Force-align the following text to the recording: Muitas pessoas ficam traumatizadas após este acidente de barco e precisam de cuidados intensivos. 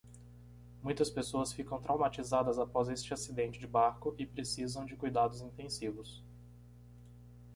Muitas 0.81 1.11
pessoas 1.11 1.53
ficam 1.53 1.79
traumatizadas 1.79 2.57
após 2.57 2.89
este 2.89 3.13
acidente 3.13 3.59
de 3.59 3.67
barco 3.67 4.15
e 4.17 4.25
precisam 4.25 4.83
de 4.83 4.95
cuidados 4.95 5.41
intensivos. 5.41 6.23